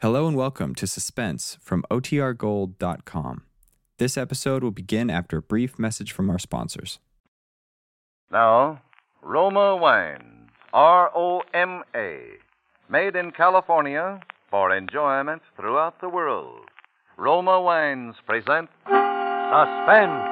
[0.00, 3.42] Hello and welcome to Suspense from OTRGold.com.
[3.98, 7.00] This episode will begin after a brief message from our sponsors.
[8.30, 8.80] Now,
[9.22, 12.20] Roma Wines, R O M A,
[12.88, 16.60] made in California for enjoyment throughout the world.
[17.16, 20.22] Roma Wines present Suspense.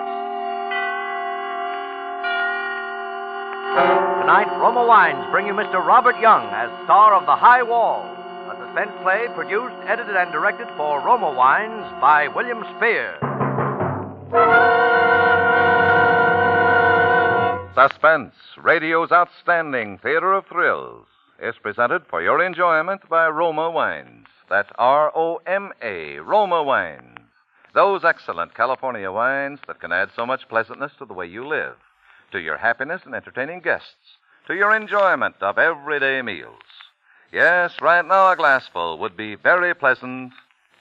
[4.23, 5.85] Tonight, Roma Wines bring you Mr.
[5.85, 8.05] Robert Young as star of The High Wall,
[8.77, 13.17] suspense play produced, edited, and directed for Roma Wines by William Spier.
[17.75, 21.07] Suspense, radio's outstanding theater of thrills,
[21.43, 24.27] is presented for your enjoyment by Roma Wines.
[24.51, 27.19] That's R O M A, Roma Wines.
[27.75, 31.77] Those excellent California wines that can add so much pleasantness to the way you live,
[32.33, 36.66] to your happiness in entertaining guests, to your enjoyment of everyday meals.
[37.37, 40.33] Yes, right now a glassful would be very pleasant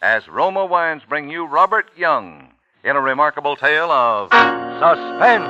[0.02, 5.50] as Roma Wines bring you Robert Young in a remarkable tale of Suspense.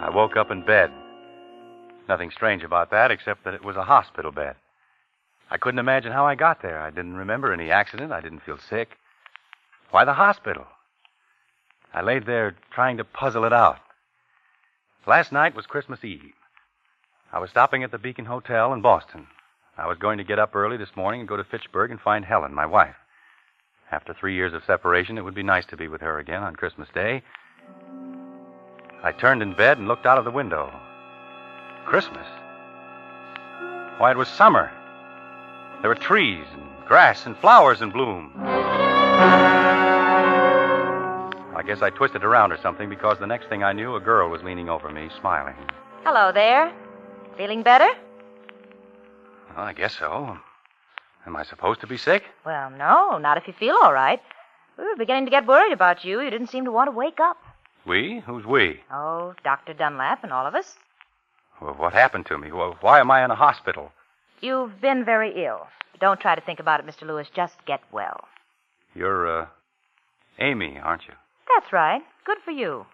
[0.00, 0.92] I woke up in bed.
[2.08, 4.54] Nothing strange about that, except that it was a hospital bed.
[5.50, 6.78] I couldn't imagine how I got there.
[6.78, 8.12] I didn't remember any accident.
[8.12, 8.90] I didn't feel sick.
[9.90, 10.68] Why the hospital?
[11.92, 13.80] I laid there trying to puzzle it out.
[15.04, 16.32] Last night was Christmas Eve.
[17.34, 19.26] I was stopping at the Beacon Hotel in Boston.
[19.76, 22.24] I was going to get up early this morning and go to Fitchburg and find
[22.24, 22.94] Helen, my wife.
[23.90, 26.54] After three years of separation, it would be nice to be with her again on
[26.54, 27.24] Christmas Day.
[29.02, 30.72] I turned in bed and looked out of the window.
[31.86, 32.24] Christmas?
[33.98, 34.70] Why, it was summer.
[35.80, 38.30] There were trees and grass and flowers in bloom.
[41.56, 44.30] I guess I twisted around or something because the next thing I knew, a girl
[44.30, 45.56] was leaning over me, smiling.
[46.04, 46.72] Hello there.
[47.36, 47.88] Feeling better?
[49.56, 50.38] Well, I guess so.
[51.26, 52.22] Am I supposed to be sick?
[52.44, 54.20] Well, no, not if you feel all right.
[54.78, 56.20] We were beginning to get worried about you.
[56.20, 57.36] You didn't seem to want to wake up.
[57.86, 58.22] We?
[58.26, 58.80] Who's we?
[58.92, 59.74] Oh, Dr.
[59.74, 60.74] Dunlap and all of us.
[61.60, 62.50] Well, what happened to me?
[62.52, 63.92] Well, why am I in a hospital?
[64.40, 65.66] You've been very ill.
[66.00, 67.06] Don't try to think about it, Mr.
[67.06, 67.28] Lewis.
[67.34, 68.20] Just get well.
[68.94, 69.46] You're, uh,
[70.40, 71.14] Amy, aren't you?
[71.54, 72.02] That's right.
[72.26, 72.84] Good for you.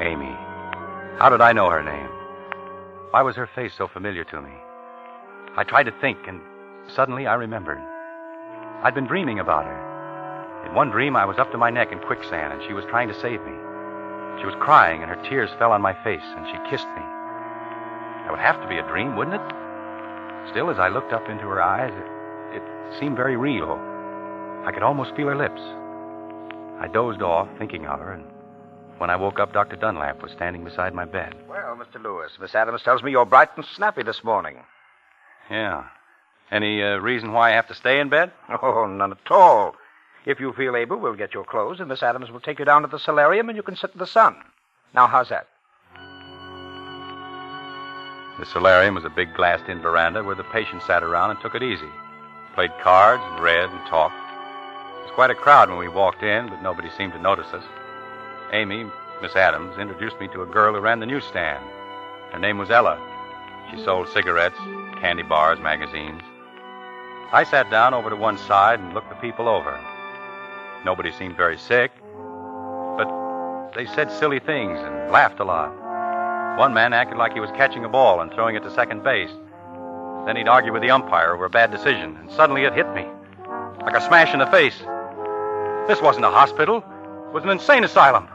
[0.00, 0.34] Amy.
[1.18, 2.08] How did I know her name?
[3.10, 4.52] Why was her face so familiar to me?
[5.56, 6.42] I tried to think, and
[6.94, 7.78] suddenly I remembered.
[8.82, 10.68] I'd been dreaming about her.
[10.68, 13.08] In one dream, I was up to my neck in quicksand, and she was trying
[13.08, 13.56] to save me.
[14.40, 17.02] She was crying, and her tears fell on my face, and she kissed me.
[18.22, 19.48] That would have to be a dream, wouldn't it?
[20.50, 21.92] Still, as I looked up into her eyes,
[22.52, 23.80] it, it seemed very real.
[24.66, 25.62] I could almost feel her lips.
[26.78, 28.24] I dozed off, thinking of her, and
[28.98, 29.76] when I woke up, Dr.
[29.76, 31.34] Dunlap was standing beside my bed.
[31.48, 32.02] Well, Mr.
[32.02, 34.58] Lewis, Miss Adams tells me you're bright and snappy this morning.
[35.50, 35.84] Yeah.
[36.50, 38.32] Any uh, reason why I have to stay in bed?
[38.62, 39.74] Oh, none at all.
[40.26, 42.82] If you feel able, we'll get your clothes, and Miss Adams will take you down
[42.82, 44.36] to the solarium, and you can sit in the sun.
[44.94, 45.46] Now, how's that?
[48.38, 51.54] The solarium was a big glassed in veranda where the patients sat around and took
[51.54, 51.88] it easy.
[52.54, 54.14] Played cards and read and talked.
[54.14, 57.64] It was quite a crowd when we walked in, but nobody seemed to notice us.
[58.52, 58.86] Amy,
[59.20, 61.62] Miss Adams, introduced me to a girl who ran the newsstand.
[62.32, 62.98] Her name was Ella.
[63.70, 64.56] She sold cigarettes,
[65.00, 66.22] candy bars, magazines.
[67.30, 69.78] I sat down over to one side and looked the people over.
[70.84, 71.90] Nobody seemed very sick,
[72.96, 75.68] but they said silly things and laughed a lot.
[76.58, 79.30] One man acted like he was catching a ball and throwing it to second base.
[80.24, 83.04] Then he'd argue with the umpire over a bad decision, and suddenly it hit me.
[83.82, 84.78] Like a smash in the face.
[85.86, 86.78] This wasn't a hospital.
[86.78, 88.26] It was an insane asylum.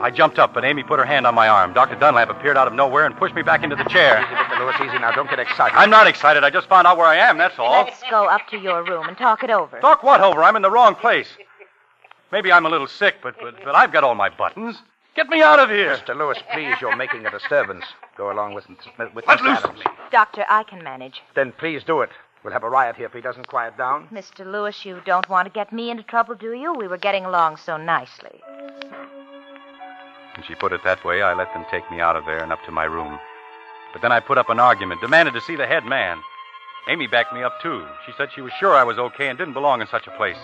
[0.00, 1.74] I jumped up, but Amy put her hand on my arm.
[1.74, 1.94] Dr.
[1.96, 4.20] Dunlap appeared out of nowhere and pushed me back into the chair.
[4.22, 4.58] Easy, Mr.
[4.58, 5.12] Lewis, easy now.
[5.12, 5.76] Don't get excited.
[5.76, 6.42] I'm not excited.
[6.42, 7.84] I just found out where I am, that's all.
[7.84, 9.78] Let's go up to your room and talk it over.
[9.80, 10.42] Talk what over?
[10.42, 11.28] I'm in the wrong place.
[12.32, 14.76] Maybe I'm a little sick, but, but, but I've got all my buttons.
[15.16, 15.96] Get me out of here.
[15.96, 16.16] Mr.
[16.16, 17.84] Lewis, please, you're making a disturbance.
[18.16, 19.64] Go along with, with Let Miss loose Adams.
[19.64, 19.82] of me.
[20.10, 21.20] Doctor, I can manage.
[21.34, 22.10] Then please do it.
[22.42, 24.08] We'll have a riot here if he doesn't quiet down.
[24.10, 24.50] Mr.
[24.50, 26.72] Lewis, you don't want to get me into trouble, do you?
[26.72, 28.40] We were getting along so nicely.
[30.40, 32.50] When she put it that way, I let them take me out of there and
[32.50, 33.20] up to my room.
[33.92, 36.16] But then I put up an argument, demanded to see the head man.
[36.88, 37.84] Amy backed me up, too.
[38.06, 40.38] She said she was sure I was okay and didn't belong in such a place.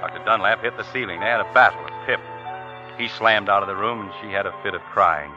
[0.00, 0.24] Dr.
[0.24, 1.20] Dunlap hit the ceiling.
[1.20, 2.18] They had a battle with Pip.
[2.96, 5.30] He slammed out of the room, and she had a fit of crying.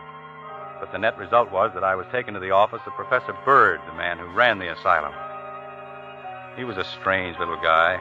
[0.80, 3.82] But the net result was that I was taken to the office of Professor Bird,
[3.86, 5.12] the man who ran the asylum.
[6.56, 8.00] He was a strange little guy,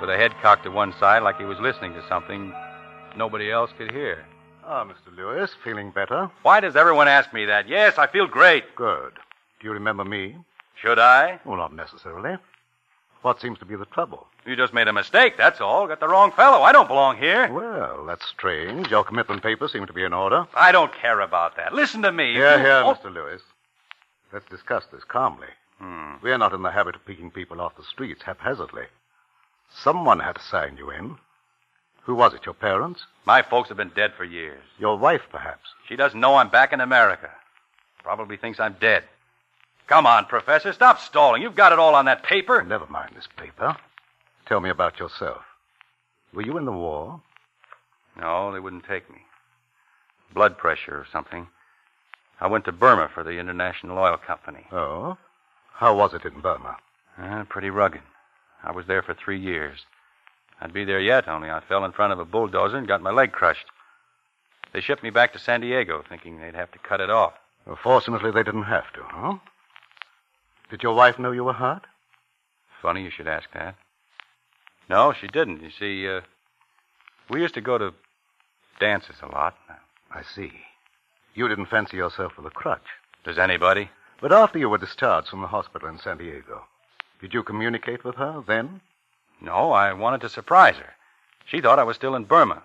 [0.00, 2.54] with a head cocked to one side like he was listening to something
[3.16, 4.24] nobody else could hear.
[4.66, 5.14] Ah, Mr.
[5.14, 6.30] Lewis, feeling better?
[6.42, 7.68] Why does everyone ask me that?
[7.68, 8.74] Yes, I feel great.
[8.74, 9.12] Good.
[9.60, 10.36] Do you remember me?
[10.80, 11.38] Should I?
[11.44, 12.36] Well, not necessarily.
[13.22, 14.26] What seems to be the trouble?
[14.46, 15.86] You just made a mistake, that's all.
[15.86, 16.62] Got the wrong fellow.
[16.62, 17.50] I don't belong here.
[17.52, 18.88] Well, that's strange.
[18.90, 20.46] Your commitment papers seem to be in order.
[20.54, 21.72] I don't care about that.
[21.74, 22.34] Listen to me.
[22.34, 23.12] Here, here, Oh, Mr.
[23.12, 23.40] Lewis.
[24.32, 25.46] Let's discuss this calmly.
[25.78, 26.14] Hmm.
[26.22, 28.84] We're not in the habit of picking people off the streets haphazardly.
[29.82, 31.16] Someone had to sign you in.
[32.04, 33.02] Who was it, your parents?
[33.24, 34.62] My folks have been dead for years.
[34.78, 35.70] Your wife, perhaps?
[35.88, 37.30] She doesn't know I'm back in America.
[38.02, 39.04] Probably thinks I'm dead.
[39.86, 40.72] Come on, Professor.
[40.72, 41.42] Stop stalling.
[41.42, 42.62] You've got it all on that paper.
[42.62, 43.76] Never mind this paper.
[44.46, 45.42] Tell me about yourself.
[46.34, 47.20] Were you in the war?
[48.20, 49.18] No, they wouldn't take me.
[50.34, 51.48] Blood pressure or something.
[52.40, 54.66] I went to Burma for the International Oil Company.
[54.72, 55.16] Oh?
[55.72, 56.76] How was it in Burma?
[57.18, 58.02] Uh, pretty rugged.
[58.62, 59.80] I was there for three years.
[60.64, 63.10] I'd be there yet, only I fell in front of a bulldozer and got my
[63.10, 63.66] leg crushed.
[64.72, 67.34] They shipped me back to San Diego, thinking they'd have to cut it off.
[67.66, 69.34] Well, fortunately, they didn't have to, huh?
[70.70, 71.82] Did your wife know you were hurt?
[72.80, 73.74] Funny you should ask that.
[74.88, 75.62] No, she didn't.
[75.62, 76.22] You see, uh,
[77.28, 77.92] we used to go to
[78.80, 79.54] dances a lot.
[80.10, 80.50] I see.
[81.34, 82.86] You didn't fancy yourself with a crutch.
[83.22, 83.90] Does anybody?
[84.18, 86.64] But after you were discharged from the hospital in San Diego,
[87.20, 88.80] did you communicate with her then?
[89.44, 90.94] No, I wanted to surprise her.
[91.44, 92.62] She thought I was still in Burma.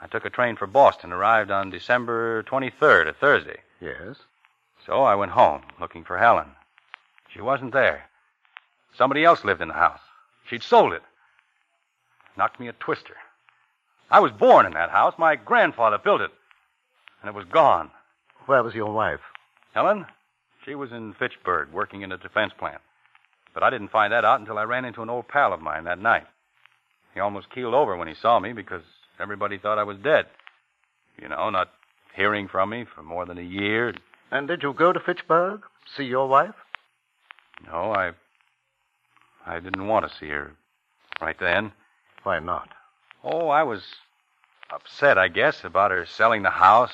[0.00, 3.58] I took a train for Boston, arrived on December 23rd, a Thursday.
[3.82, 4.16] Yes.
[4.86, 6.52] So I went home, looking for Helen.
[7.28, 8.06] She wasn't there.
[8.96, 10.00] Somebody else lived in the house.
[10.48, 11.02] She'd sold it.
[12.34, 13.16] Knocked me a twister.
[14.10, 15.14] I was born in that house.
[15.18, 16.30] My grandfather built it.
[17.20, 17.90] And it was gone.
[18.46, 19.20] Where was your wife?
[19.74, 20.06] Helen?
[20.64, 22.80] She was in Fitchburg, working in a defense plant.
[23.56, 25.84] But I didn't find that out until I ran into an old pal of mine
[25.84, 26.26] that night.
[27.14, 28.82] He almost keeled over when he saw me because
[29.18, 30.26] everybody thought I was dead.
[31.18, 31.70] You know, not
[32.14, 33.94] hearing from me for more than a year.
[34.30, 35.62] And did you go to Fitchburg?
[35.96, 36.54] See your wife?
[37.66, 38.12] No, I.
[39.46, 40.52] I didn't want to see her
[41.22, 41.72] right then.
[42.24, 42.68] Why not?
[43.24, 43.82] Oh, I was
[44.68, 46.92] upset, I guess, about her selling the house.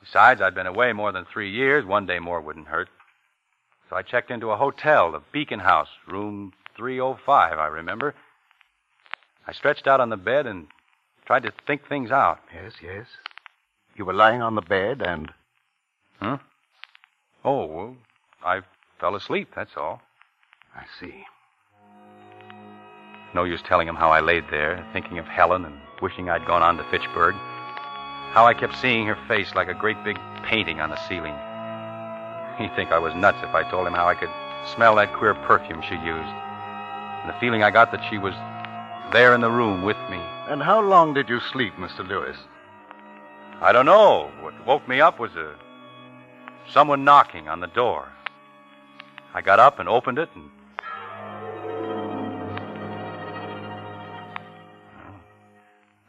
[0.00, 1.84] Besides, I'd been away more than three years.
[1.84, 2.88] One day more wouldn't hurt.
[3.90, 8.14] So I checked into a hotel, the Beacon House, room 305, I remember.
[9.48, 10.68] I stretched out on the bed and
[11.26, 12.38] tried to think things out.
[12.54, 13.06] Yes, yes.
[13.96, 15.32] You were lying on the bed and.
[16.20, 16.38] Huh?
[17.44, 17.96] Oh, well,
[18.44, 18.60] I
[19.00, 20.00] fell asleep, that's all.
[20.76, 21.24] I see.
[23.34, 26.62] No use telling him how I laid there, thinking of Helen and wishing I'd gone
[26.62, 27.34] on to Fitchburg.
[27.34, 31.34] How I kept seeing her face like a great big painting on the ceiling.
[32.60, 34.28] He'd think I was nuts if I told him how I could
[34.74, 36.34] smell that queer perfume she used.
[37.22, 38.34] And the feeling I got that she was
[39.12, 40.20] there in the room with me.
[40.48, 42.06] And how long did you sleep, Mr.
[42.06, 42.36] Lewis?
[43.62, 44.30] I don't know.
[44.42, 45.54] What woke me up was a
[46.68, 48.08] someone knocking on the door.
[49.32, 50.50] I got up and opened it and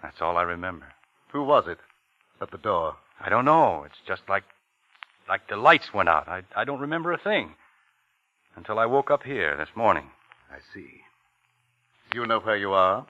[0.02, 0.88] That's all I remember.
[1.32, 1.78] Who was it
[2.42, 2.98] at the door?
[3.22, 3.84] I don't know.
[3.86, 4.44] It's just like
[5.32, 6.28] like the lights went out.
[6.28, 7.56] I I don't remember a thing
[8.58, 10.08] until I woke up here this morning.
[10.52, 10.90] I see.
[12.14, 13.06] You know where you are?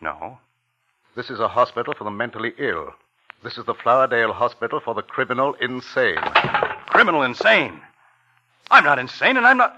[0.00, 0.38] No.
[1.16, 2.94] This is a hospital for the mentally ill.
[3.42, 6.22] This is the Flowerdale Hospital for the criminal insane.
[6.86, 7.80] Criminal insane.
[8.70, 9.74] I'm not insane, and I'm not.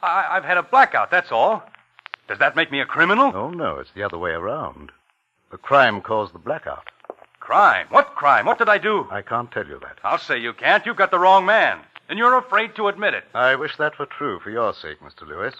[0.00, 1.10] I, I've had a blackout.
[1.10, 1.64] That's all.
[2.28, 3.32] Does that make me a criminal?
[3.34, 4.92] Oh, no, it's the other way around.
[5.50, 6.88] The crime caused the blackout.
[7.42, 7.88] Crime.
[7.90, 8.46] What crime?
[8.46, 9.08] What did I do?
[9.10, 9.98] I can't tell you that.
[10.04, 10.86] I'll say you can't.
[10.86, 11.80] You've got the wrong man.
[12.08, 13.24] And you're afraid to admit it.
[13.34, 15.26] I wish that were true for your sake, Mr.
[15.26, 15.56] Lewis.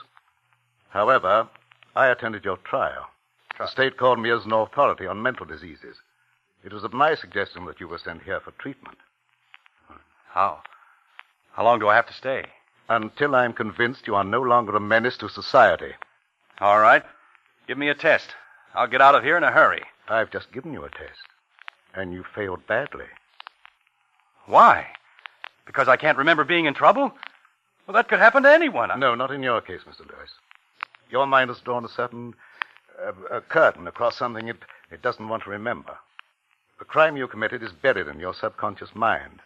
[0.90, 1.48] However,
[1.96, 3.08] I attended your trial.
[3.58, 5.96] The state called me as an authority on mental diseases.
[6.62, 8.98] It was at my suggestion that you were sent here for treatment.
[10.28, 10.62] How?
[11.50, 12.44] How long do I have to stay?
[12.88, 15.94] Until I'm convinced you are no longer a menace to society.
[16.60, 17.02] All right.
[17.66, 18.28] Give me a test.
[18.72, 19.82] I'll get out of here in a hurry.
[20.08, 21.18] I've just given you a test.
[21.94, 23.06] And you failed badly.
[24.46, 24.86] Why?
[25.66, 27.12] Because I can't remember being in trouble?
[27.86, 28.90] Well, that could happen to anyone.
[28.90, 30.00] I- No, not in your case, Mr.
[30.08, 30.30] Lewis.
[31.10, 32.34] Your mind has drawn a certain
[33.06, 34.56] uh, a curtain across something it,
[34.90, 35.96] it doesn't want to remember.
[36.78, 39.40] The crime you committed is buried in your subconscious mind.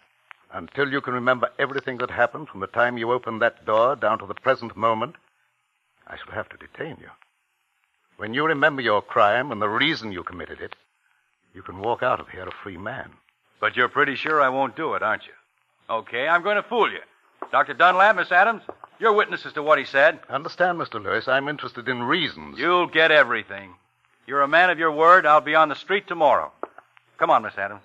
[0.53, 4.19] Until you can remember everything that happened from the time you opened that door down
[4.21, 5.17] to the present moment,
[6.07, 7.11] I shall have to detain you.
[8.17, 10.75] When you remember your crime and the reason you committed it,
[11.57, 13.11] you can walk out of here a free man.
[13.61, 15.33] But you're pretty sure I won't do it, aren't you?
[15.89, 17.01] Okay, I'm going to fool you.
[17.51, 17.73] Dr.
[17.73, 18.63] Dunlap, Miss Adams,
[19.01, 20.21] you're witnesses to what he said.
[20.29, 21.03] Understand, Mr.
[21.03, 22.59] Lewis, I'm interested in reasons.
[22.59, 23.75] You'll get everything.
[24.27, 25.25] You're a man of your word.
[25.25, 26.53] I'll be on the street tomorrow.
[27.17, 27.81] Come on, Miss Adams.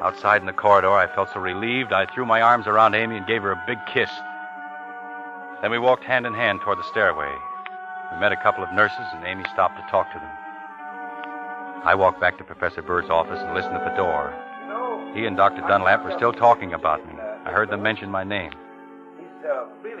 [0.00, 3.26] Outside in the corridor, I felt so relieved, I threw my arms around Amy and
[3.26, 4.10] gave her a big kiss.
[5.60, 7.36] Then we walked hand in hand toward the stairway.
[8.12, 10.30] We met a couple of nurses, and Amy stopped to talk to them.
[11.84, 14.32] I walked back to Professor Bird's office and listened at the door.
[15.14, 15.60] He and Dr.
[15.62, 17.14] Dunlap were still talking about me.
[17.44, 18.52] I heard them mention my name.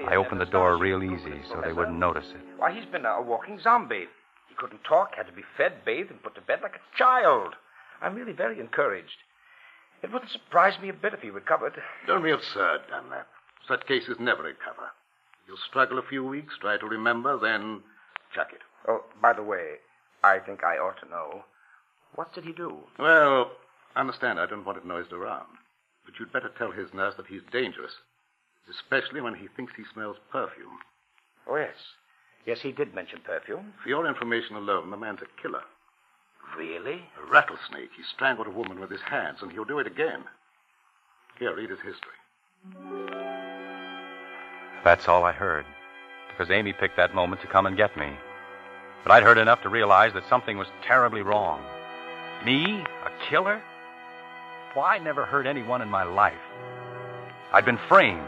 [0.06, 2.40] I opened the door real easy so they wouldn't notice it.
[2.56, 4.06] Why, he's been a walking zombie.
[4.48, 7.54] He couldn't talk, had to be fed, bathed, and put to bed like a child.
[8.00, 9.18] I'm really very encouraged.
[10.02, 11.80] It wouldn't surprise me a bit if he recovered.
[12.06, 13.28] Don't be absurd, Dunlap.
[13.66, 14.90] Such cases never recover.
[15.46, 17.80] You'll struggle a few weeks, try to remember, then
[18.34, 18.60] chuck it.
[18.88, 19.76] Oh, by the way,
[20.24, 21.44] I think I ought to know.
[22.14, 22.78] What did he do?
[22.98, 23.50] Well,
[23.96, 25.46] understand, I don't want it noised around.
[26.04, 27.92] But you'd better tell his nurse that he's dangerous,
[28.68, 30.78] especially when he thinks he smells perfume.
[31.46, 31.74] Oh, yes.
[32.44, 33.72] Yes, he did mention perfume.
[33.82, 35.62] For your information alone, the man's a killer.
[36.56, 37.04] Really?
[37.22, 37.90] A rattlesnake.
[37.96, 40.24] He strangled a woman with his hands, and he'll do it again.
[41.38, 42.12] Here, read his history.
[44.84, 45.64] That's all I heard,
[46.32, 48.10] because Amy picked that moment to come and get me.
[49.04, 51.62] But I'd heard enough to realize that something was terribly wrong.
[52.44, 52.84] Me?
[53.04, 53.62] A killer?
[54.74, 56.34] Why, I never hurt anyone in my life.
[57.52, 58.26] I'd been framed.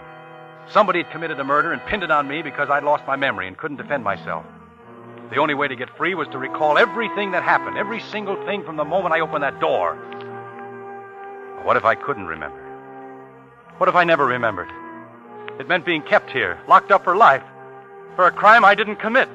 [0.71, 3.49] Somebody had committed a murder and pinned it on me because I'd lost my memory
[3.49, 4.45] and couldn't defend myself.
[5.31, 8.63] The only way to get free was to recall everything that happened, every single thing
[8.63, 9.95] from the moment I opened that door.
[11.65, 12.61] What if I couldn't remember?
[13.79, 14.69] What if I never remembered?
[15.59, 17.43] It meant being kept here, locked up for life,
[18.17, 19.29] for a crime I didn't commit.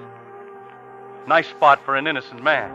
[1.27, 2.69] Nice spot for an innocent man.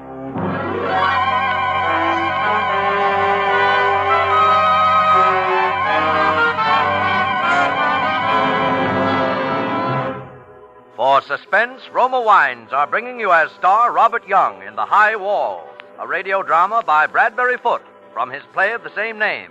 [10.96, 15.68] For suspense, Roma Wines are bringing you as star Robert Young in The High Wall,
[15.98, 17.82] a radio drama by Bradbury Foote
[18.12, 19.50] from his play of the same name.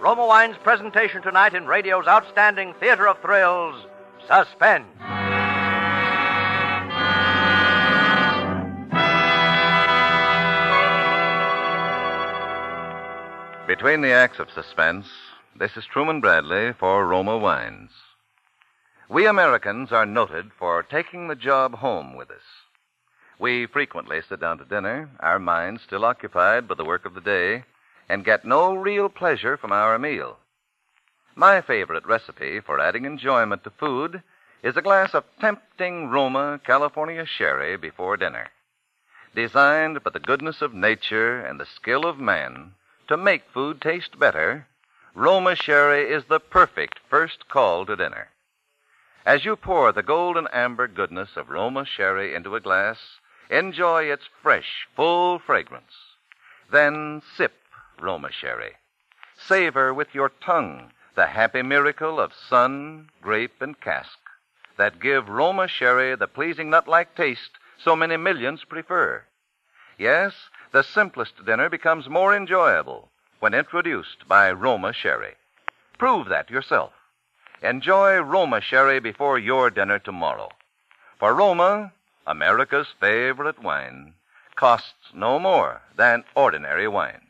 [0.00, 3.86] Roma Wines' presentation tonight in radio's outstanding theater of thrills,
[4.26, 5.29] Suspense.
[13.80, 15.06] Between the acts of suspense,
[15.56, 17.90] this is Truman Bradley for Roma Wines.
[19.08, 22.42] We Americans are noted for taking the job home with us.
[23.38, 27.22] We frequently sit down to dinner, our minds still occupied by the work of the
[27.22, 27.64] day,
[28.06, 30.36] and get no real pleasure from our meal.
[31.34, 34.22] My favorite recipe for adding enjoyment to food
[34.62, 38.50] is a glass of tempting Roma California sherry before dinner.
[39.34, 42.74] Designed by the goodness of nature and the skill of man
[43.10, 44.68] to make food taste better,
[45.14, 48.28] Roma sherry is the perfect first call to dinner.
[49.26, 52.98] As you pour the golden amber goodness of Roma sherry into a glass,
[53.50, 55.92] enjoy its fresh, full fragrance.
[56.70, 57.54] Then sip
[58.00, 58.74] Roma sherry.
[59.36, 64.18] Savor with your tongue the happy miracle of sun, grape, and cask
[64.76, 69.24] that give Roma sherry the pleasing nut-like taste so many millions prefer.
[69.98, 70.32] Yes,
[70.72, 73.08] the simplest dinner becomes more enjoyable
[73.40, 75.34] when introduced by Roma sherry.
[75.98, 76.92] Prove that yourself.
[77.62, 80.48] Enjoy Roma sherry before your dinner tomorrow.
[81.18, 81.92] For Roma,
[82.26, 84.14] America's favorite wine,
[84.54, 87.20] costs no more than ordinary wines.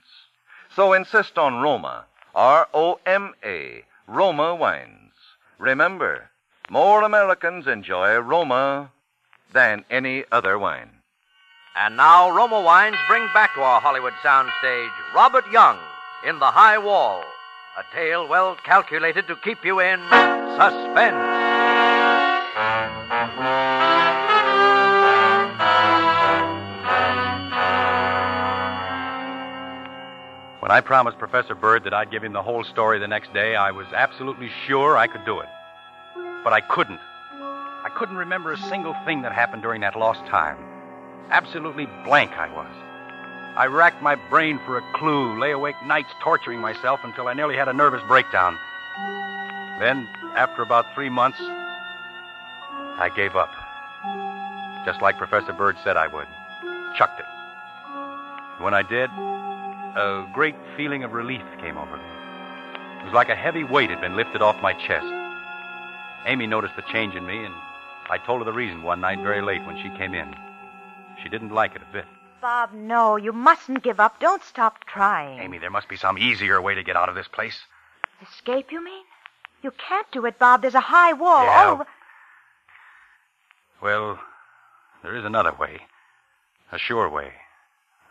[0.74, 2.04] So insist on Roma,
[2.34, 5.12] R O M A, Roma wines.
[5.58, 6.30] Remember,
[6.68, 8.90] more Americans enjoy Roma
[9.52, 10.99] than any other wine.
[11.76, 15.78] And now Roma Wines bring back to our Hollywood soundstage Robert Young
[16.26, 17.24] in The High Wall,
[17.78, 20.00] a tale well calculated to keep you in
[20.58, 21.14] suspense.
[30.58, 33.54] When I promised Professor Bird that I'd give him the whole story the next day,
[33.54, 35.48] I was absolutely sure I could do it.
[36.42, 37.00] But I couldn't.
[37.32, 40.69] I couldn't remember a single thing that happened during that lost time.
[41.30, 42.74] Absolutely blank I was.
[43.56, 47.56] I racked my brain for a clue, lay awake nights torturing myself until I nearly
[47.56, 48.56] had a nervous breakdown.
[49.78, 53.50] Then, after about three months, I gave up.
[54.84, 56.26] Just like Professor Bird said I would.
[56.96, 57.26] Chucked it.
[58.62, 59.10] When I did,
[59.96, 62.04] a great feeling of relief came over me.
[63.00, 65.06] It was like a heavy weight had been lifted off my chest.
[66.26, 67.54] Amy noticed the change in me, and
[68.10, 70.34] I told her the reason one night very late when she came in.
[71.22, 72.04] She didn't like it a bit.
[72.40, 74.18] Bob, no, you mustn't give up.
[74.20, 75.40] Don't stop trying.
[75.40, 77.58] Amy, there must be some easier way to get out of this place.
[78.22, 79.04] Escape, you mean?
[79.62, 80.62] You can't do it, Bob.
[80.62, 81.64] There's a high wall Yeah.
[81.66, 81.86] all over.
[83.82, 84.18] Well,
[85.02, 85.80] there is another way.
[86.72, 87.32] A sure way.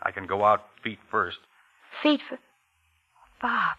[0.02, 1.38] I can go out feet first.
[2.02, 2.38] Feet for.
[3.42, 3.76] Bob.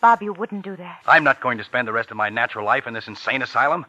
[0.00, 1.00] Bob, you wouldn't do that.
[1.06, 3.86] I'm not going to spend the rest of my natural life in this insane asylum.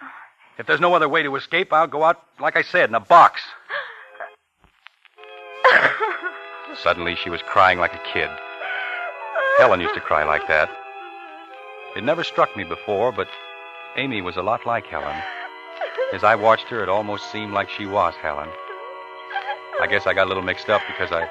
[0.58, 3.00] If there's no other way to escape, I'll go out, like I said, in a
[3.02, 3.42] box.
[6.82, 8.30] Suddenly, she was crying like a kid.
[9.58, 10.70] Helen used to cry like that.
[11.96, 13.28] It never struck me before, but
[13.96, 15.16] Amy was a lot like Helen.
[16.14, 18.50] As I watched her, it almost seemed like she was Helen.
[19.82, 21.28] I guess I got a little mixed up because I,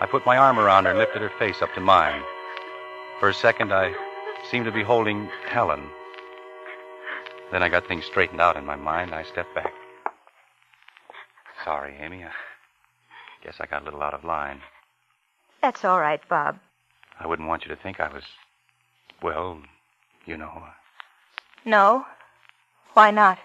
[0.00, 2.22] I put my arm around her and lifted her face up to mine.
[3.18, 3.92] For a second, I
[4.50, 5.82] seemed to be holding Helen.
[7.50, 9.14] Then I got things straightened out in my mind.
[9.14, 9.72] I stepped back.
[11.64, 12.24] Sorry, Amy.
[12.24, 12.30] I
[13.42, 14.60] guess I got a little out of line.
[15.60, 16.58] That's all right, Bob.
[17.20, 18.24] I wouldn't want you to think I was,
[19.22, 19.60] well,
[20.26, 20.62] you know.
[21.64, 22.04] No?
[22.94, 23.38] Why not?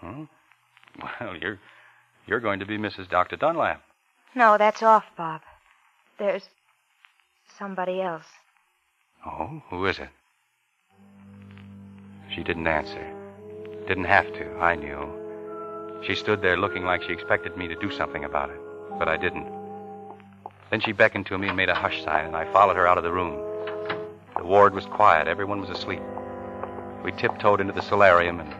[0.00, 0.24] Hmm?
[1.20, 1.58] Well, you're
[2.26, 3.08] you're going to be Mrs.
[3.08, 3.36] Dr.
[3.36, 3.82] Dunlap.
[4.34, 5.40] No, that's off, Bob.
[6.18, 6.42] There's
[7.58, 8.26] somebody else.
[9.24, 10.08] Oh, who is it?
[12.34, 13.04] She didn't answer.
[13.86, 15.08] Didn't have to, I knew.
[16.04, 18.60] She stood there looking like she expected me to do something about it,
[18.98, 19.46] but I didn't.
[20.70, 22.98] Then she beckoned to me and made a hush sign, and I followed her out
[22.98, 23.40] of the room.
[24.36, 26.02] The ward was quiet, everyone was asleep.
[27.04, 28.54] We tiptoed into the solarium and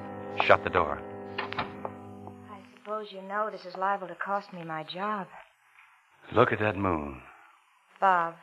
[0.45, 1.01] shut the door.
[2.51, 5.27] I suppose you know this is liable to cost me my job.
[6.33, 7.21] Look at that moon.
[8.01, 8.35] Bob,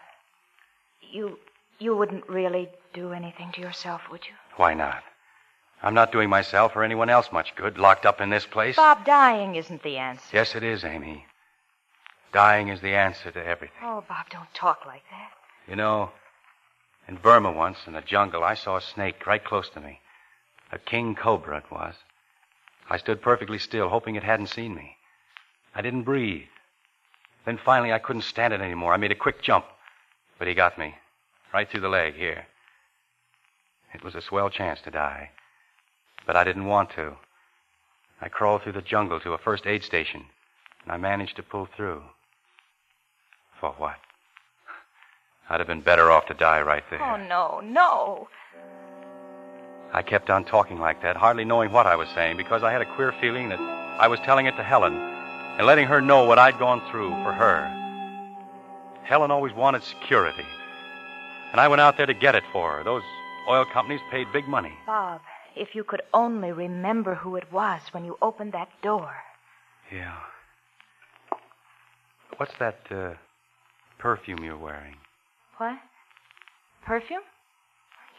[1.12, 1.40] you
[1.80, 4.34] you wouldn't really do anything to yourself, would you?
[4.56, 5.04] Why not?
[5.84, 8.76] I'm not doing myself or anyone else much good locked up in this place.
[8.76, 10.24] Bob, dying isn't the answer.
[10.34, 11.26] Yes, it is, Amy.
[12.36, 13.78] Dying is the answer to everything.
[13.82, 15.32] Oh, Bob, don't talk like that.
[15.70, 16.12] You know,
[17.08, 20.02] in Burma once, in the jungle, I saw a snake right close to me.
[20.70, 21.96] A king cobra it was.
[22.90, 24.98] I stood perfectly still, hoping it hadn't seen me.
[25.74, 26.50] I didn't breathe.
[27.46, 28.94] Then finally, I couldn't stand it anymore.
[28.94, 29.64] I made a quick jump,
[30.38, 30.94] but he got me
[31.54, 32.48] right through the leg here.
[33.94, 35.32] It was a swell chance to die,
[36.28, 37.16] but I didn't want to.
[38.20, 40.26] I crawled through the jungle to a first aid station,
[40.84, 42.04] and I managed to pull through.
[43.60, 43.96] For what?
[45.50, 47.02] I'd have been better off to die right there.
[47.02, 48.28] Oh, no, no.
[49.94, 52.82] I kept on talking like that, hardly knowing what I was saying, because I had
[52.82, 56.40] a queer feeling that I was telling it to Helen and letting her know what
[56.40, 57.72] I'd gone through for her.
[59.04, 60.46] Helen always wanted security,
[61.52, 62.84] and I went out there to get it for her.
[62.84, 63.04] Those
[63.48, 64.74] oil companies paid big money.
[64.86, 65.22] Bob,
[65.56, 69.16] if you could only remember who it was when you opened that door.
[69.94, 70.18] Yeah.
[72.38, 73.14] What's that uh,
[74.06, 74.94] perfume you're wearing?
[75.58, 75.80] What?
[76.86, 77.24] Perfume?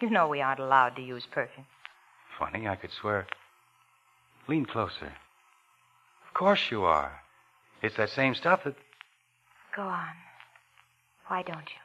[0.01, 1.65] You know we aren't allowed to use perfume.
[2.41, 3.29] Funny, I could swear.
[4.49, 5.13] Lean closer.
[6.27, 7.21] Of course you are.
[7.83, 8.75] It's that same stuff that.
[9.77, 10.15] Go on.
[11.29, 11.83] Why don't you?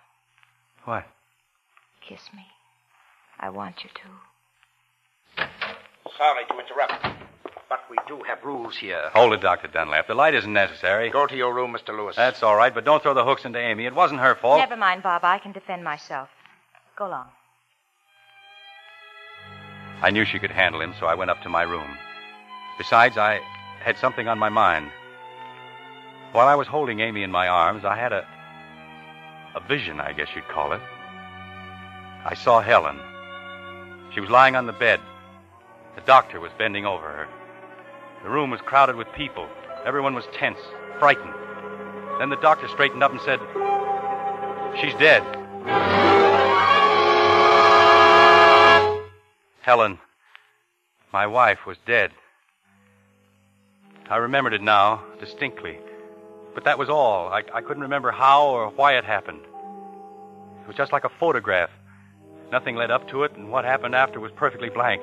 [0.85, 1.05] What?
[2.01, 2.47] Kiss me.
[3.39, 5.45] I want you to.
[6.17, 7.05] Sorry to interrupt,
[7.71, 9.09] but we do have rules here.
[9.13, 9.69] Hold it, Dr.
[9.69, 10.05] Dunlap.
[10.05, 11.09] The light isn't necessary.
[11.09, 11.95] Go to your room, Mr.
[11.95, 12.17] Lewis.
[12.17, 13.85] That's all right, but don't throw the hooks into Amy.
[13.85, 14.59] It wasn't her fault.
[14.59, 15.23] Never mind, Bob.
[15.23, 16.27] I can defend myself.
[16.97, 17.27] Go along.
[20.01, 21.87] I knew she could handle him, so I went up to my room.
[22.77, 23.39] Besides, I
[23.79, 24.91] had something on my mind.
[26.33, 28.27] While I was holding Amy in my arms, I had a.
[29.55, 30.81] a vision, I guess you'd call it.
[32.25, 32.99] I saw Helen.
[34.13, 34.99] She was lying on the bed.
[35.95, 37.27] The doctor was bending over her.
[38.23, 39.47] The room was crowded with people.
[39.83, 40.59] Everyone was tense,
[40.99, 41.33] frightened.
[42.19, 43.39] Then the doctor straightened up and said,
[44.79, 45.23] She's dead.
[49.61, 49.99] Helen,
[51.11, 52.11] my wife, was dead.
[54.09, 55.79] I remembered it now, distinctly.
[56.53, 57.29] But that was all.
[57.29, 59.41] I, I couldn't remember how or why it happened.
[60.61, 61.69] It was just like a photograph.
[62.51, 65.01] Nothing led up to it, and what happened after was perfectly blank.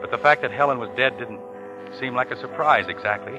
[0.00, 1.40] But the fact that Helen was dead didn't
[1.98, 3.38] seem like a surprise exactly.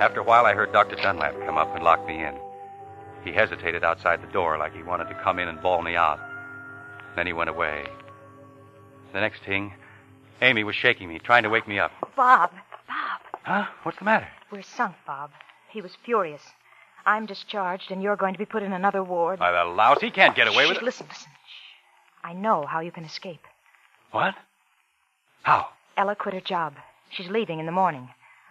[0.00, 0.96] After a while, I heard Dr.
[0.96, 2.34] Dunlap come up and lock me in.
[3.24, 6.18] He hesitated outside the door like he wanted to come in and bawl me out.
[7.14, 7.84] Then he went away.
[9.12, 9.74] The next thing,
[10.40, 11.92] Amy was shaking me, trying to wake me up.
[12.16, 12.50] Bob,
[12.88, 13.20] Bob.
[13.44, 13.66] Huh?
[13.82, 14.28] What's the matter?
[14.50, 15.30] We're sunk, Bob.
[15.70, 16.42] He was furious.
[17.04, 19.38] I'm discharged, and you're going to be put in another ward.
[19.38, 20.82] By the louse, he can't get away Shh, with it.
[20.82, 21.30] Listen, listen.
[21.30, 22.24] Shh.
[22.24, 23.42] I know how you can escape.
[24.12, 24.34] What?
[25.42, 25.68] How?
[25.96, 26.74] Ella quit her job.
[27.12, 28.08] She's leaving in the morning.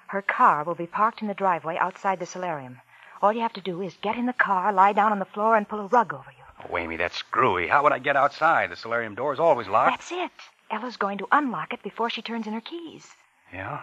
[0.08, 2.80] Her car will be parked in the driveway outside the solarium.
[3.22, 5.56] All you have to do is get in the car, lie down on the floor,
[5.56, 6.44] and pull a rug over you.
[6.70, 7.68] Oh, Amy, that's screwy.
[7.68, 8.70] How would I get outside?
[8.70, 9.92] The solarium door is always locked.
[9.92, 10.32] That's it.
[10.70, 13.08] Ella's going to unlock it before she turns in her keys.
[13.52, 13.82] Yeah?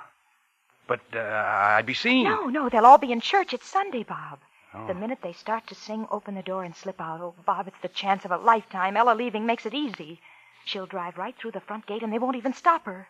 [0.86, 2.24] But uh, I'd be seen.
[2.24, 3.52] No, no, they'll all be in church.
[3.52, 4.38] It's Sunday, Bob.
[4.74, 4.86] Oh.
[4.86, 7.20] The minute they start to sing, open the door and slip out.
[7.20, 8.96] Oh, Bob, it's the chance of a lifetime.
[8.96, 10.20] Ella leaving makes it easy.
[10.64, 13.08] She'll drive right through the front gate and they won't even stop her.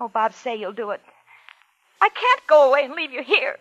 [0.00, 1.00] Oh, Bob, say you'll do it.
[2.00, 3.56] I can't go away and leave you here.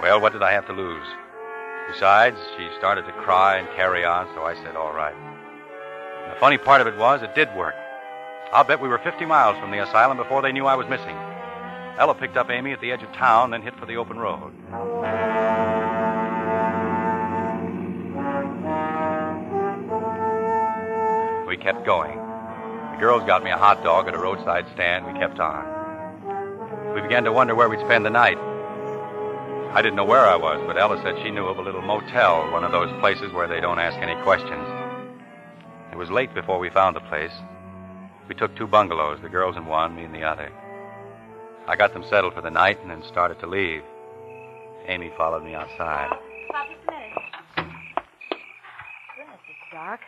[0.00, 1.06] Well, what did I have to lose?
[1.90, 5.14] Besides, she started to cry and carry on, so I said, all right.
[6.22, 7.74] And the funny part of it was, it did work.
[8.52, 11.16] I'll bet we were 50 miles from the asylum before they knew I was missing.
[11.98, 14.52] Ella picked up Amy at the edge of town, then hit for the open road.
[21.48, 22.14] We kept going.
[22.18, 25.06] The girls got me a hot dog at a roadside stand.
[25.06, 25.64] We kept on.
[26.94, 28.36] We began to wonder where we'd spend the night.
[29.72, 32.50] I didn't know where I was, but Ella said she knew of a little motel,
[32.52, 34.62] one of those places where they don't ask any questions.
[35.90, 37.32] It was late before we found the place.
[38.28, 40.52] We took two bungalows, the girls in one, me in the other.
[41.66, 43.82] I got them settled for the night and then started to leave.
[44.86, 46.10] Amy followed me outside.
[46.50, 47.12] Bob, just a minute.
[49.16, 50.00] Goodness, it's dark.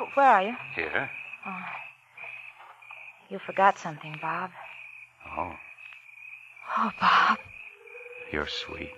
[0.00, 0.56] Wh- Where are you?
[0.74, 1.10] Here?
[1.46, 1.62] Oh.
[3.28, 4.50] You forgot something, Bob.
[5.36, 5.52] Oh,
[6.76, 7.38] Oh, Bob.
[8.32, 8.92] you're sweet.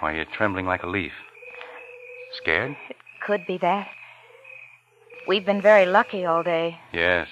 [0.00, 1.12] Why, you're trembling like a leaf.
[2.32, 2.76] Scared?
[2.90, 3.88] It could be that.
[5.28, 6.78] We've been very lucky all day.
[6.92, 7.28] Yes.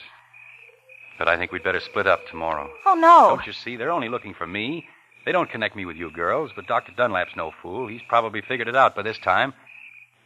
[1.18, 2.70] But I think we'd better split up tomorrow.
[2.86, 3.34] Oh, no.
[3.36, 3.76] Don't you see?
[3.76, 4.86] They're only looking for me.
[5.26, 6.92] They don't connect me with you girls, but Dr.
[6.96, 7.88] Dunlap's no fool.
[7.88, 9.52] He's probably figured it out by this time.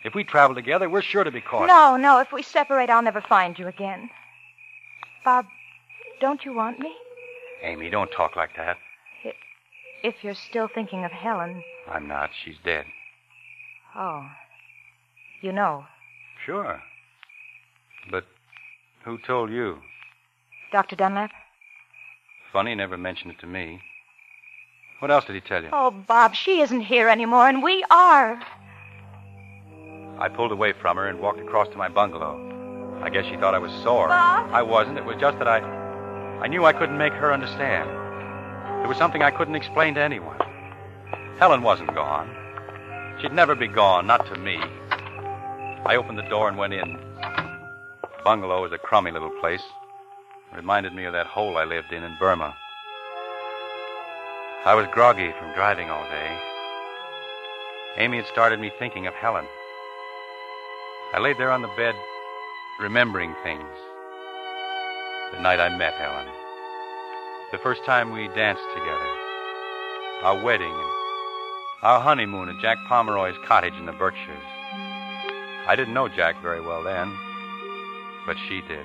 [0.04, 1.66] If we travel together, we're sure to be caught.
[1.66, 2.20] No, no.
[2.20, 4.10] If we separate, I'll never find you again.
[5.24, 5.46] Bob,
[6.20, 6.94] don't you want me?
[7.62, 8.76] Amy, don't talk like that.
[9.24, 9.34] If
[10.02, 11.64] if you're still thinking of Helen.
[11.90, 12.30] I'm not.
[12.44, 12.84] She's dead.
[13.96, 14.28] Oh.
[15.40, 15.86] You know.
[16.44, 16.82] Sure.
[18.10, 18.24] But
[19.04, 19.78] who told you?
[20.72, 20.96] Dr.
[20.96, 21.30] Dunlap?
[22.52, 23.80] Funny, he never mentioned it to me.
[24.98, 25.70] What else did he tell you?
[25.72, 28.40] Oh, Bob, she isn't here anymore, and we are.
[30.18, 32.40] I pulled away from her and walked across to my bungalow.
[33.02, 34.08] I guess she thought I was sore.
[34.08, 34.50] Bob?
[34.52, 34.98] I wasn't.
[34.98, 35.58] It was just that I.
[36.40, 37.88] I knew I couldn't make her understand.
[38.80, 40.38] There was something I couldn't explain to anyone.
[41.38, 42.30] Helen wasn't gone.
[43.20, 44.56] She'd never be gone, not to me.
[45.86, 46.98] I opened the door and went in.
[48.24, 49.62] Bungalow was a crummy little place.
[50.52, 52.54] It Reminded me of that hole I lived in in Burma.
[54.64, 56.38] I was groggy from driving all day.
[57.98, 59.46] Amy had started me thinking of Helen.
[61.14, 61.94] I laid there on the bed,
[62.80, 63.62] remembering things.
[65.30, 66.26] The night I met Helen.
[67.52, 69.10] The first time we danced together.
[70.24, 70.90] Our wedding and
[71.82, 74.42] our honeymoon at Jack Pomeroy's cottage in the Berkshires.
[75.68, 77.16] I didn't know Jack very well then,
[78.26, 78.84] but she did.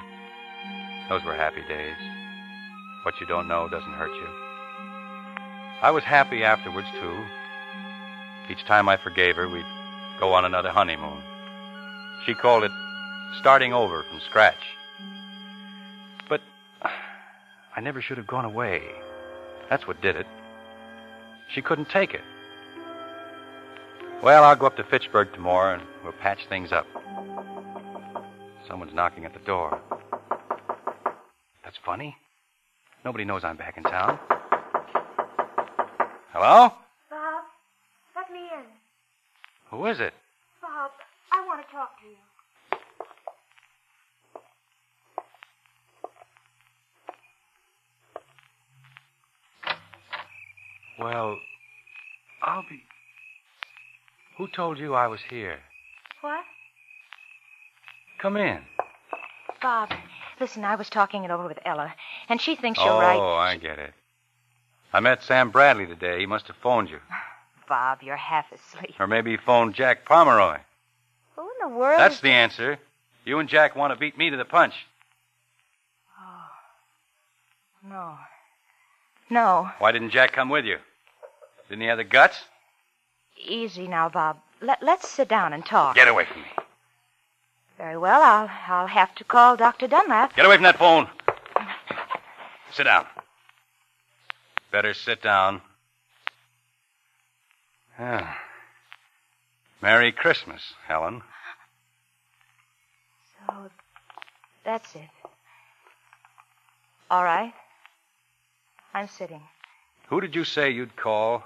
[1.09, 1.97] Those were happy days.
[3.01, 4.27] What you don't know doesn't hurt you.
[5.81, 7.23] I was happy afterwards, too.
[8.51, 9.65] Each time I forgave her, we'd
[10.19, 11.23] go on another honeymoon.
[12.25, 12.71] She called it
[13.39, 14.55] starting over from scratch.
[16.27, 16.41] But
[17.75, 18.82] I never should have gone away.
[19.69, 20.27] That's what did it.
[21.53, 22.21] She couldn't take it.
[24.21, 26.86] Well, I'll go up to Fitchburg tomorrow and we'll patch things up.
[28.67, 29.79] Someone's knocking at the door.
[31.63, 32.15] That's funny.
[33.05, 34.19] Nobody knows I'm back in town.
[36.34, 36.73] Hello?
[37.10, 37.43] Bob,
[38.15, 38.65] let me in.
[39.71, 40.13] Who is it?
[40.62, 40.91] Bob,
[41.32, 42.15] I want to talk to you.
[50.99, 51.38] Well,
[52.43, 52.84] I'll be.
[54.38, 55.59] Who told you I was here?
[56.21, 56.43] What?
[58.19, 58.59] Come in.
[59.62, 59.91] Bob,
[60.39, 61.93] listen, I was talking it over with Ella,
[62.27, 63.19] and she thinks oh, you're right.
[63.19, 63.93] Oh, I get it.
[64.91, 66.19] I met Sam Bradley today.
[66.19, 66.99] He must have phoned you.
[67.67, 68.95] Bob, you're half asleep.
[68.99, 70.57] Or maybe he phoned Jack Pomeroy.
[71.35, 71.99] Who in the world?
[71.99, 72.79] That's the answer.
[73.25, 74.73] You and Jack want to beat me to the punch.
[76.19, 77.88] Oh.
[77.88, 78.17] No.
[79.29, 79.69] No.
[79.77, 80.77] Why didn't Jack come with you?
[81.69, 82.43] Didn't he have the guts?
[83.39, 84.38] Easy now, Bob.
[84.62, 85.95] Let, let's sit down and talk.
[85.95, 86.47] Get away from me.
[87.78, 88.21] Very well.
[88.21, 89.88] I'll, I'll have to call Dr.
[89.88, 90.36] Dunlap.
[90.36, 91.08] Get away from that phone.
[92.73, 93.06] Sit down.
[94.71, 95.62] Better sit down.
[97.97, 98.38] Ah.
[99.82, 101.21] Merry Christmas, Helen.
[103.47, 103.69] So,
[104.65, 105.10] that's it.
[107.10, 107.54] All right.
[108.93, 109.41] I'm sitting.
[110.08, 111.45] Who did you say you'd call?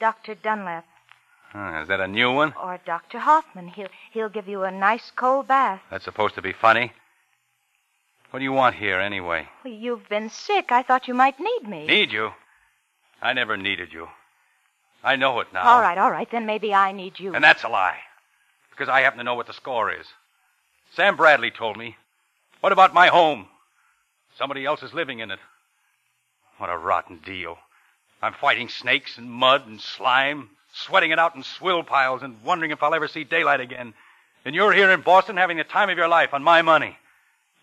[0.00, 0.34] Dr.
[0.34, 0.84] Dunlap
[1.54, 2.54] Is that a new one?
[2.62, 3.18] or Dr.
[3.18, 3.68] Hoffman.
[3.68, 5.80] He'll, he'll give you a nice cold bath.
[5.90, 6.92] That's supposed to be funny.
[8.30, 9.48] What do you want here, anyway?
[9.64, 10.70] Well, you've been sick.
[10.70, 11.86] I thought you might need me.
[11.86, 12.30] Need you?
[13.20, 14.08] I never needed you.
[15.02, 15.66] I know it now.
[15.66, 16.30] All right, all right.
[16.30, 17.34] Then maybe I need you.
[17.34, 17.98] And that's a lie.
[18.70, 20.06] Because I happen to know what the score is.
[20.94, 21.96] Sam Bradley told me.
[22.60, 23.46] What about my home?
[24.38, 25.38] Somebody else is living in it.
[26.58, 27.56] What a rotten deal.
[28.22, 32.70] I'm fighting snakes and mud and slime, sweating it out in swill piles and wondering
[32.70, 33.94] if I'll ever see daylight again.
[34.44, 36.96] And you're here in Boston having the time of your life on my money.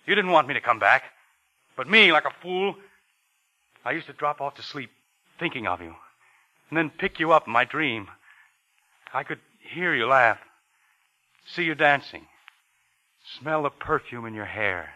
[0.06, 1.04] You didn't want me to come back.
[1.76, 2.76] But me, like a fool,
[3.86, 4.90] I used to drop off to sleep
[5.40, 5.96] thinking of you.
[6.70, 8.08] And then pick you up in my dream.
[9.14, 10.40] I could hear you laugh,
[11.46, 12.26] see you dancing,
[13.40, 14.90] smell the perfume in your hair.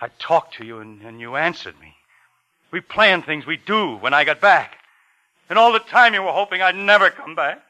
[0.00, 1.94] I talked to you and, and you answered me.
[2.70, 4.76] We planned things we'd do when I got back.
[5.50, 7.60] And all the time you were hoping I'd never come back.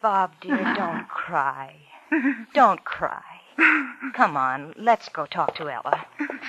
[0.00, 1.74] Bob, dear, don't cry.
[2.54, 3.22] Don't cry.
[4.14, 6.06] Come on, let's go talk to Ella.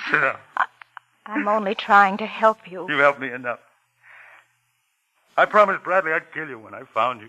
[0.08, 0.36] Sure.
[1.26, 2.86] I'm only trying to help you.
[2.88, 3.58] You helped me enough.
[5.36, 7.28] I promised Bradley I'd kill you when I found you.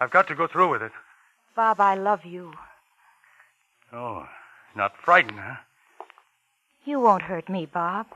[0.00, 0.92] I've got to go through with it.
[1.54, 2.52] Bob, I love you.
[3.92, 4.26] Oh,
[4.74, 5.56] not frightened, huh?
[6.88, 8.06] You won't hurt me, Bob.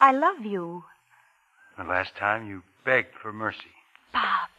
[0.00, 0.82] I love you.
[1.78, 3.70] The last time you begged for mercy.
[4.12, 4.50] Bob.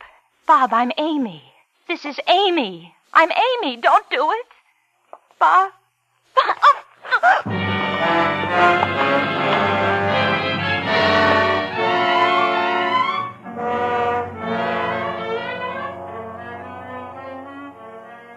[0.48, 1.44] Bob, I'm Amy.
[1.86, 2.96] This is Amy.
[3.14, 3.76] I'm Amy.
[3.76, 4.46] Don't do it.
[5.38, 5.74] Bob.
[6.34, 7.44] Bob.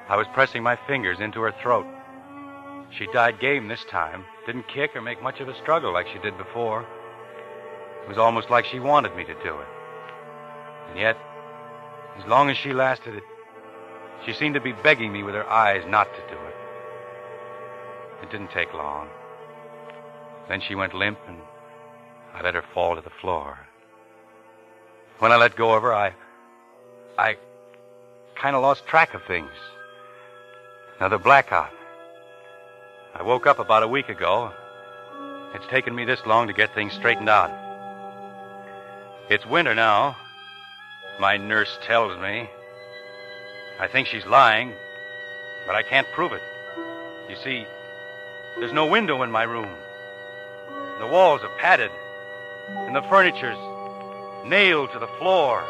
[0.08, 1.86] I was pressing my fingers into her throat.
[2.98, 6.18] She died game this time, didn't kick or make much of a struggle like she
[6.18, 6.86] did before.
[8.02, 9.68] It was almost like she wanted me to do it.
[10.90, 11.16] And yet,
[12.18, 13.22] as long as she lasted, it,
[14.26, 16.54] she seemed to be begging me with her eyes not to do it.
[18.22, 19.08] It didn't take long.
[20.48, 21.38] Then she went limp, and
[22.34, 23.58] I let her fall to the floor.
[25.18, 26.14] When I let go of her, I.
[27.16, 27.36] I
[28.34, 29.50] kind of lost track of things.
[30.98, 31.70] Another blackout.
[33.16, 34.52] I woke up about a week ago.
[35.54, 37.50] It's taken me this long to get things straightened out.
[39.30, 40.16] It's winter now.
[41.20, 42.50] My nurse tells me.
[43.78, 44.72] I think she's lying,
[45.64, 46.42] but I can't prove it.
[47.28, 47.64] You see,
[48.58, 49.68] there's no window in my room.
[50.98, 51.92] The walls are padded,
[52.68, 53.58] and the furniture's
[54.44, 55.62] nailed to the floor.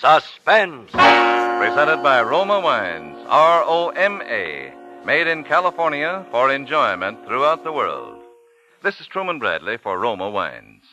[0.00, 0.90] Suspense.
[0.92, 4.72] Presented by Roma Wines, R O M A,
[5.04, 8.18] made in California for enjoyment throughout the world.
[8.82, 10.84] This is Truman Bradley for Roma Wines.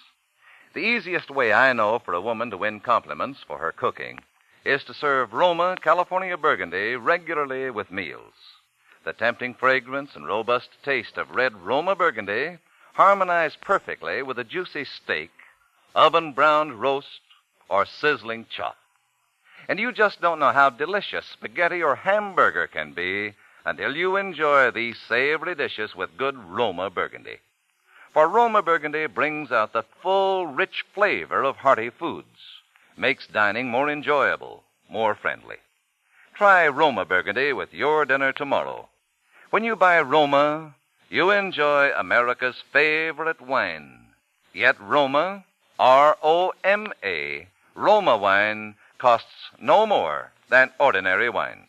[0.73, 4.19] The easiest way I know for a woman to win compliments for her cooking
[4.65, 8.33] is to serve Roma California Burgundy regularly with meals.
[9.05, 12.57] The tempting fragrance and robust taste of red Roma Burgundy
[12.95, 15.31] harmonize perfectly with a juicy steak,
[15.95, 17.21] oven browned roast,
[17.69, 18.75] or sizzling chop.
[19.67, 23.33] And you just don't know how delicious spaghetti or hamburger can be
[23.65, 27.39] until you enjoy these savory dishes with good Roma Burgundy.
[28.13, 32.61] For Roma Burgundy brings out the full, rich flavor of hearty foods,
[32.95, 35.57] makes dining more enjoyable, more friendly.
[36.33, 38.87] Try Roma Burgundy with your dinner tomorrow.
[39.49, 40.75] When you buy Roma,
[41.09, 44.07] you enjoy America's favorite wine.
[44.53, 45.43] Yet Roma,
[45.77, 51.67] R O M A, Roma wine costs no more than ordinary wines.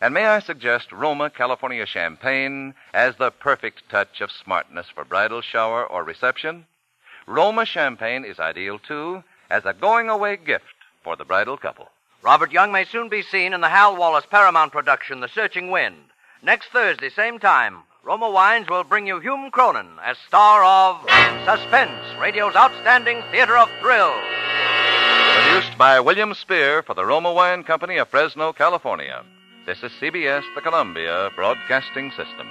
[0.00, 5.40] And may I suggest Roma California Champagne as the perfect touch of smartness for bridal
[5.40, 6.66] shower or reception?
[7.26, 10.64] Roma Champagne is ideal, too, as a going away gift
[11.02, 11.88] for the bridal couple.
[12.22, 15.96] Robert Young may soon be seen in the Hal Wallis Paramount production, The Searching Wind.
[16.42, 21.00] Next Thursday, same time, Roma Wines will bring you Hume Cronyn as star of
[21.44, 24.37] Suspense, radio's outstanding theater of thrills.
[25.58, 29.24] Produced by William Spier for the Roma Wine Company of Fresno, California.
[29.66, 32.46] This is CBS, the Columbia Broadcasting System.